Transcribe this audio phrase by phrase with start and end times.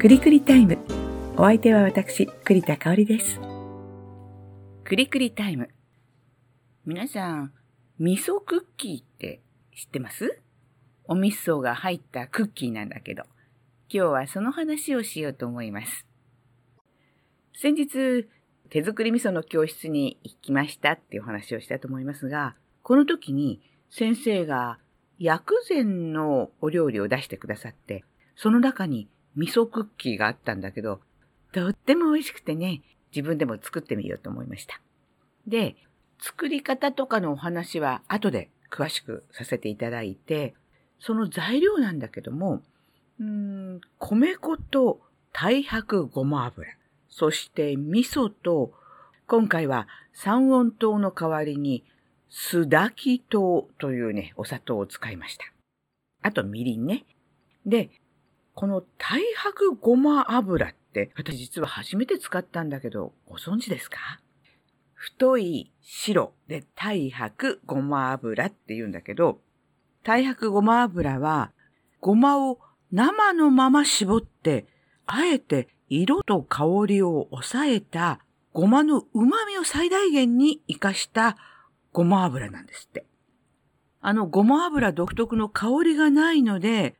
[0.00, 0.78] くりくりタイム。
[1.36, 3.38] お相手は私、栗田香織です。
[4.82, 5.68] くりくりタイム。
[6.86, 7.52] 皆さん、
[7.98, 9.42] 味噌クッキーって
[9.76, 10.40] 知ってます？
[11.04, 13.24] お味噌が入ったクッキーなんだけど、
[13.90, 16.06] 今日はその話をしようと思います。
[17.54, 18.26] 先日、
[18.70, 23.60] 手作り味噌の教室に行きましたっていう話をしたと思いますが、この時に
[23.90, 24.78] 先生が
[25.18, 28.02] 薬膳のお料理を出してくださって、
[28.34, 29.06] その中に
[29.36, 31.00] 味噌クッキーがあったんだけど、
[31.52, 32.82] とっても美味しくてね、
[33.14, 34.80] 自分でも作ってみようと思いました。
[35.46, 35.76] で、
[36.20, 40.54] 作り方とかのお話は後で詳しくさせていただいて、
[41.00, 42.62] その材料なんだけども、
[43.18, 45.00] うん米粉と
[45.32, 46.68] 太白ごま油、
[47.08, 48.72] そして味噌と、
[49.26, 51.84] 今回は三温糖の代わりに、
[52.28, 55.44] すだき糖というね、お砂糖を使いました。
[56.22, 57.04] あとみりんね。
[57.66, 57.90] で、
[58.54, 64.20] この太白ごま油って、私実は初めて使ったんだけど、ご存知ですか？
[64.94, 69.40] 太い白で太白ごま油って言うんだけど、
[70.02, 71.52] 太白ごま油は、
[72.00, 72.58] ごまを
[72.92, 74.66] 生のまま絞って、
[75.06, 78.20] あえて色と香りを抑えた
[78.52, 81.36] ごまの旨味を最大限に活かした
[81.92, 83.06] ごま油なんですって。
[84.02, 86.96] あのごま油独特の香りがないので、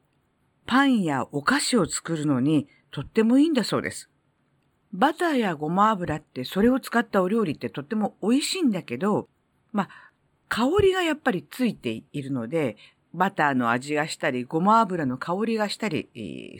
[0.71, 4.09] パンやお菓子を作るのにとってもいいんだそうです。
[4.93, 9.29] バターやごま油ってそれを使ったお料理ってとっても美味しいんだけど、
[9.73, 10.13] まあ、
[10.49, 12.77] 香りがやっぱりついているので、
[13.13, 16.09] バターの味がしたり、ごま油の香りがしたり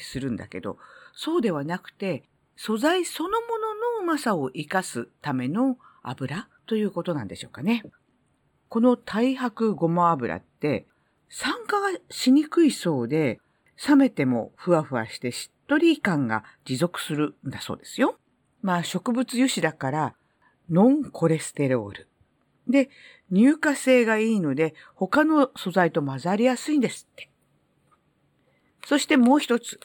[0.01, 0.77] するんだけど、
[1.15, 2.25] そうではなくて、
[2.57, 7.85] 素材そのもののうまさを生かすための油ということなんでしょうかね。
[8.69, 10.89] この太白ごま油って
[11.29, 13.39] 酸化がしにくいそうで、
[13.89, 18.17] 冷めてもふわふわしてしっとり感が持続するんだそうですよ。
[18.63, 20.15] まあ植物油脂だから
[20.71, 22.09] ノンコレステロール。
[22.69, 22.91] で、
[23.33, 27.31] 乳化性がいいので他の素材と混ざりやすいんですって。
[28.87, 29.81] そしてもう一つ、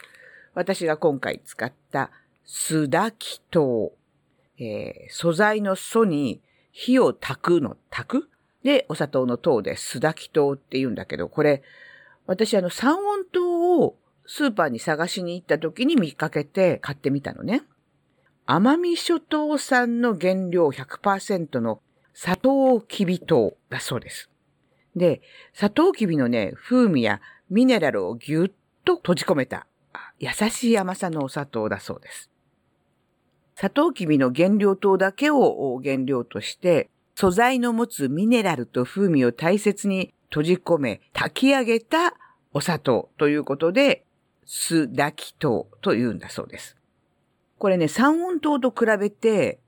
[0.54, 2.12] 私が今回使った
[2.44, 3.94] すだき糖。
[4.58, 6.42] えー素材の素に
[6.72, 8.30] 火を炊くの炊く？
[8.64, 11.62] で、お砂糖の糖ですだき糖って言うんだけど、これ、
[12.28, 17.64] 私あの三温糖をスーパーに探しに行った時に見かけて買ってみたのね。
[18.48, 21.82] 奄美諸島産の原料100%の
[22.14, 24.30] 砂糖きび糖だそうです。
[24.96, 25.22] で、
[25.54, 28.52] 砂糖きびのね、風味やミネラルをぎゅっ
[28.86, 29.68] と閉じ込めた
[30.20, 32.30] 優しい甘さのお砂糖だそうです。
[33.56, 42.14] 砂糖きびの原料糖だけを原料として、素材の持つミネラルと風味を大切に閉じ込め、炊き上げた
[42.54, 44.06] お砂糖ということで、
[44.46, 46.78] 酢炊き糖というんだそうです。
[47.58, 49.60] これね、三温糖と比べて、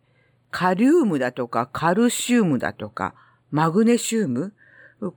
[0.51, 3.13] カリウムだとかカルシウムだとか
[3.51, 4.53] マグネシウム、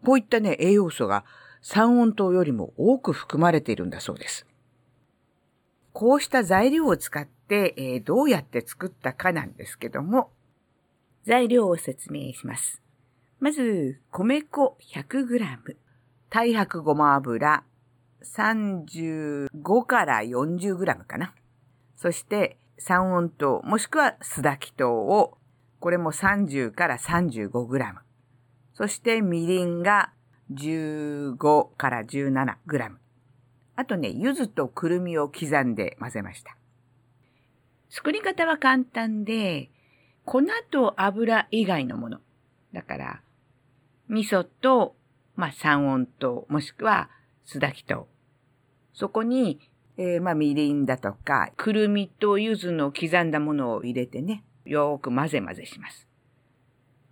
[0.04, 1.24] こういったね、栄養素が
[1.62, 4.46] 三温糖よりも多く含まれているんだそうです。
[5.92, 10.30] こうした材料を使って、えーどうやって作ったかなんですけども、
[11.24, 12.80] 材料を説明します。
[13.40, 15.76] まず、米粉 100g、
[16.28, 17.64] 太白ごま油
[18.22, 21.32] 35から 40g かな。
[21.96, 25.38] そして、三温糖、もしくは酢炊き糖を、
[25.80, 27.94] これも30から 35g。
[28.74, 30.12] そして、みりんが
[30.52, 32.90] 15から 17g。
[33.76, 36.58] あとね、柚子とくるみを刻んで混ぜました。
[37.88, 39.70] 作り方は簡単で、
[40.26, 42.20] 粉と油以外のもの。
[42.72, 43.22] だから、
[44.10, 44.96] 味噌と、
[45.36, 47.08] まあ、三温糖、もしくは
[47.44, 48.08] 酢炊き糖。
[48.92, 49.60] そこに、
[49.96, 56.08] えーまあ、みりんだとか、くるみと柚子の刻んだものを入れてね、よーく混ぜ混ぜします。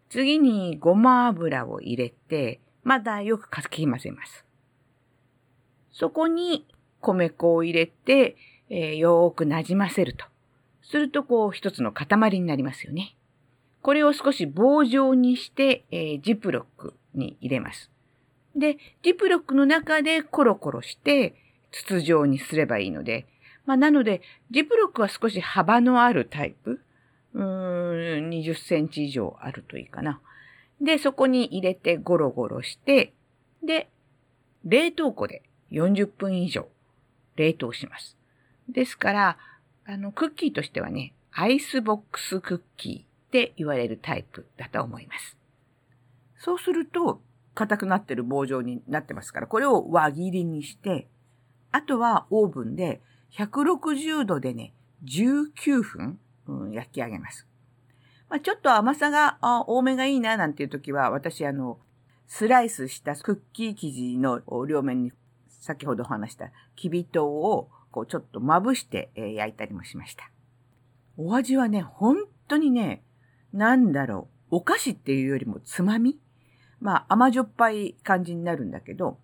[0.09, 4.45] 次に、ごま油を入れて、まだよくかき混ぜます。
[5.93, 6.67] そこに
[7.01, 8.37] 米粉を入れて、
[8.71, 10.25] えーよーくなじませると。
[10.83, 13.15] すると、こう、一つの塊になりますよね。
[13.83, 17.91] これを少し棒状にして、えージップロックに入れます。
[18.57, 21.35] で、ジップロックの中でコロコロして
[21.71, 23.27] 筒状にすればいいので、
[23.67, 26.81] まあ、なので、ジップロックは少し幅のあるタイプ。
[27.35, 30.21] うーん、20センチ以上あるといいかな。
[30.81, 33.13] で、そこに入れてゴロゴロして、
[33.63, 33.89] で、
[34.65, 36.69] 冷凍庫で40分以上
[37.37, 38.17] 冷凍します。
[38.69, 39.39] ですから、
[39.85, 45.37] あの、クッキーとしてはね、アイスボックスクッキーって言われるタイプだと思います。
[46.39, 47.21] そうすると、
[47.55, 51.09] 硬くなってる棒状になってますから、これを輪切りにして、
[51.73, 53.03] あとはオーブンで
[53.33, 54.73] 160度でね、
[55.05, 57.47] 19分、うん、焼き上げます。
[58.31, 61.79] まあ、ちょっと甘さが多めがいいななんていう時は、私あの、
[62.27, 65.13] スライスしたクッキー生地の両面に
[65.49, 70.31] 先ほど話したきび糖をこうちょっとまぶして、焼いたりもしました。
[71.17, 72.17] お味はね、本
[72.47, 73.03] 当にね、
[73.53, 76.19] なんだろう、お菓子っていうよりもつまみ？
[76.81, 79.19] まあ甘じょっぱい感じになるんだけど、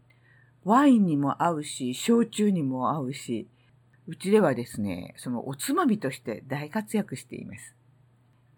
[0.64, 3.48] ワインにも合うし、焼酎にも合うし、
[4.06, 7.74] うちではですね、そのおつまみとして大活躍しています。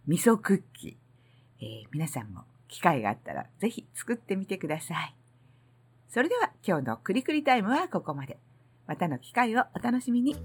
[0.06, 1.64] 味噌クッキー。
[1.64, 5.14] えー、皆さんも機会があったらぜひ作ってみてください。
[6.08, 8.38] それでは今日のクリクリタイムはここまで。
[8.86, 10.36] またの機会をお楽しみに。